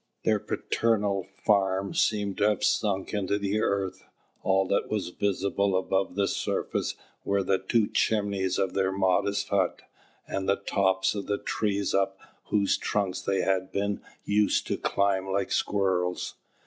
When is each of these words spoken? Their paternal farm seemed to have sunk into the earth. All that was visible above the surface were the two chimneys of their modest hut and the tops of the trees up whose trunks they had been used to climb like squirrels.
Their 0.23 0.39
paternal 0.39 1.27
farm 1.45 1.93
seemed 1.93 2.39
to 2.39 2.49
have 2.49 2.63
sunk 2.63 3.13
into 3.13 3.37
the 3.37 3.61
earth. 3.61 4.03
All 4.41 4.67
that 4.67 4.89
was 4.89 5.09
visible 5.09 5.77
above 5.77 6.15
the 6.15 6.27
surface 6.27 6.95
were 7.23 7.43
the 7.43 7.59
two 7.59 7.85
chimneys 7.85 8.57
of 8.57 8.73
their 8.73 8.91
modest 8.91 9.49
hut 9.49 9.83
and 10.27 10.49
the 10.49 10.55
tops 10.55 11.13
of 11.13 11.27
the 11.27 11.37
trees 11.37 11.93
up 11.93 12.17
whose 12.45 12.77
trunks 12.79 13.21
they 13.21 13.41
had 13.41 13.71
been 13.71 14.01
used 14.25 14.65
to 14.69 14.77
climb 14.79 15.27
like 15.29 15.51
squirrels. 15.51 16.33